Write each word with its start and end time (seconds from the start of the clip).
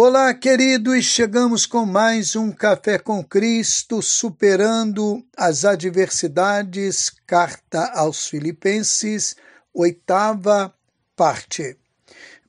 Olá, 0.00 0.32
queridos, 0.32 1.06
chegamos 1.06 1.66
com 1.66 1.84
mais 1.84 2.36
um 2.36 2.52
Café 2.52 3.00
com 3.00 3.20
Cristo, 3.24 4.00
superando 4.00 5.24
as 5.36 5.64
adversidades, 5.64 7.10
carta 7.26 7.84
aos 7.96 8.28
Filipenses, 8.28 9.34
oitava 9.74 10.72
parte. 11.16 11.76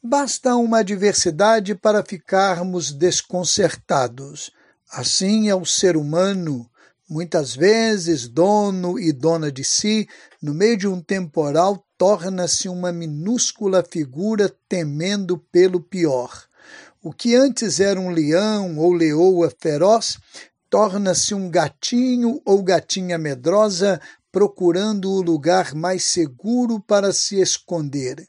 Basta 0.04 0.56
uma 0.58 0.82
adversidade 0.82 1.74
para 1.74 2.06
ficarmos 2.06 2.92
desconcertados. 2.92 4.52
Assim 4.88 5.50
é 5.50 5.56
o 5.56 5.66
ser 5.66 5.98
humano, 5.98 6.70
muitas 7.10 7.56
vezes 7.56 8.28
dono 8.28 9.00
e 9.00 9.12
dona 9.12 9.52
de 9.52 9.64
si, 9.64 10.08
no 10.40 10.54
meio 10.54 10.78
de 10.78 10.88
um 10.88 11.02
temporal, 11.02 11.84
torna-se 11.98 12.70
uma 12.70 12.92
minúscula 12.92 13.84
figura 13.84 14.54
temendo 14.70 15.36
pelo 15.52 15.82
pior. 15.82 16.48
O 17.02 17.14
que 17.14 17.34
antes 17.34 17.80
era 17.80 17.98
um 17.98 18.10
leão 18.10 18.78
ou 18.78 18.92
leoa 18.92 19.50
feroz 19.58 20.18
torna-se 20.70 21.34
um 21.34 21.50
gatinho 21.50 22.42
ou 22.44 22.62
gatinha 22.62 23.18
medrosa 23.18 24.02
procurando 24.30 25.10
o 25.10 25.22
lugar 25.22 25.74
mais 25.74 26.04
seguro 26.04 26.78
para 26.82 27.14
se 27.14 27.40
esconder. 27.40 28.28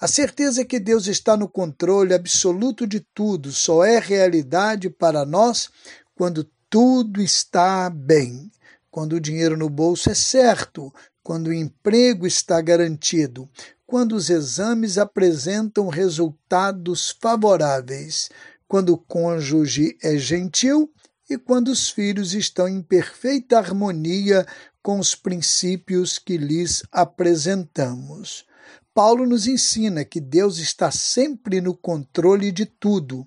A 0.00 0.08
certeza 0.08 0.64
que 0.64 0.80
Deus 0.80 1.06
está 1.06 1.36
no 1.36 1.46
controle 1.46 2.14
absoluto 2.14 2.86
de 2.86 3.00
tudo 3.00 3.52
só 3.52 3.84
é 3.84 3.98
realidade 3.98 4.88
para 4.88 5.26
nós 5.26 5.68
quando 6.14 6.50
tudo 6.70 7.20
está 7.20 7.90
bem, 7.90 8.50
quando 8.90 9.12
o 9.12 9.20
dinheiro 9.20 9.58
no 9.58 9.68
bolso 9.68 10.08
é 10.08 10.14
certo, 10.14 10.90
quando 11.22 11.48
o 11.48 11.52
emprego 11.52 12.26
está 12.26 12.62
garantido, 12.62 13.46
quando 13.86 14.12
os 14.16 14.30
exames 14.30 14.98
apresentam 14.98 15.88
resultados 15.88 17.16
favoráveis, 17.20 18.28
quando 18.66 18.90
o 18.94 18.98
cônjuge 18.98 19.96
é 20.02 20.16
gentil 20.16 20.90
e 21.30 21.38
quando 21.38 21.68
os 21.68 21.88
filhos 21.88 22.34
estão 22.34 22.68
em 22.68 22.82
perfeita 22.82 23.58
harmonia 23.58 24.46
com 24.82 24.98
os 24.98 25.14
princípios 25.14 26.18
que 26.18 26.36
lhes 26.36 26.82
apresentamos. 26.90 28.44
Paulo 28.92 29.26
nos 29.26 29.46
ensina 29.46 30.04
que 30.04 30.20
Deus 30.20 30.58
está 30.58 30.90
sempre 30.90 31.60
no 31.60 31.76
controle 31.76 32.50
de 32.50 32.64
tudo. 32.64 33.26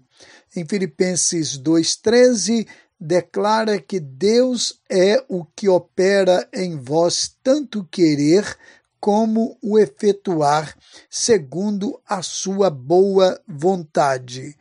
Em 0.56 0.66
Filipenses 0.66 1.60
2,13, 1.60 2.68
declara 3.00 3.80
que 3.80 4.00
Deus 4.00 4.82
é 4.90 5.24
o 5.30 5.46
que 5.46 5.70
opera 5.70 6.48
em 6.54 6.78
vós 6.78 7.38
tanto 7.44 7.86
querer 7.86 8.58
como 9.00 9.58
o 9.62 9.80
efetuar 9.80 10.76
segundo 11.10 12.00
a 12.08 12.22
sua 12.22 12.70
boa 12.70 13.40
vontade, 13.48 14.56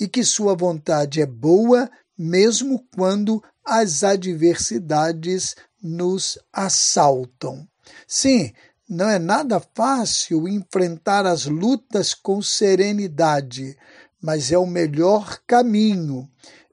e 0.00 0.08
que 0.08 0.24
sua 0.24 0.54
vontade 0.54 1.20
é 1.20 1.26
boa 1.26 1.90
mesmo 2.16 2.86
quando 2.94 3.42
as 3.64 4.04
adversidades 4.04 5.54
nos 5.82 6.38
assaltam. 6.52 7.66
Sim, 8.06 8.52
não 8.88 9.08
é 9.08 9.18
nada 9.18 9.62
fácil 9.74 10.48
enfrentar 10.48 11.26
as 11.26 11.46
lutas 11.46 12.14
com 12.14 12.42
serenidade, 12.42 13.76
mas 14.20 14.52
é 14.52 14.58
o 14.58 14.66
melhor 14.66 15.38
caminho. 15.46 16.28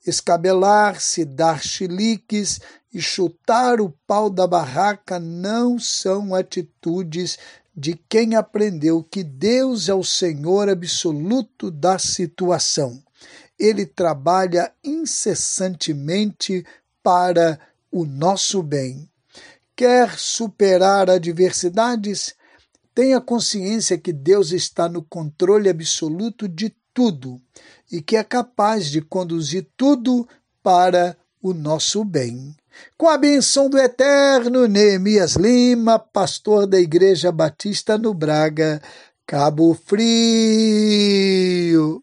Escabelar-se, 0.05 1.25
dar 1.25 1.61
chiliques 1.61 2.59
e 2.94 3.02
chutar 3.02 3.80
o 3.80 3.89
pau 4.06 4.30
da 4.30 4.45
barraca 4.45 5.20
não 5.20 5.80
são 5.80 6.36
atitudes 6.36 7.38
de 7.75 7.95
quem 8.09 8.36
aprendeu 8.36 9.02
que 9.03 9.23
Deus 9.23 9.88
é 9.88 9.94
o 9.94 10.03
Senhor 10.03 10.67
absoluto 10.67 11.72
da 11.72 11.98
situação. 11.98 13.02
Ele 13.58 13.86
trabalha 13.86 14.72
incessantemente 14.83 16.66
para 17.02 17.59
o 17.92 18.06
nosso 18.06 18.61
bem. 18.61 19.09
Quer 19.76 20.17
superar 20.17 21.10
adversidades? 21.10 22.36
Tenha 22.94 23.21
consciência 23.21 23.98
que 23.98 24.11
Deus 24.11 24.52
está 24.52 24.89
no 24.89 25.02
controle 25.02 25.70
absoluto 25.70 26.48
de 26.48 26.76
tudo 26.94 27.42
e 27.92 28.02
que 28.02 28.17
é 28.17 28.23
capaz 28.23 28.88
de 28.88 29.02
conduzir 29.02 29.67
tudo 29.77 30.27
para 30.61 31.17
o 31.42 31.54
nosso 31.54 32.04
bem. 32.04 32.55
Com 32.98 33.09
a 33.09 33.17
benção 33.17 33.70
do 33.70 33.77
eterno 33.77 34.67
Neemias 34.67 35.33
Lima, 35.36 35.98
pastor 35.99 36.67
da 36.67 36.80
Igreja 36.80 37.32
Batista 37.32 37.98
no 37.98 38.14
Braga, 38.14 38.82
Cabo 39.26 39.73
Frio. 39.73 39.99